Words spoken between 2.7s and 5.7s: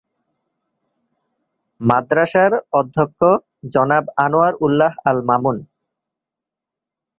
অধ্যক্ষ জনাব আনোয়ার উল্লাহ আল মামুন।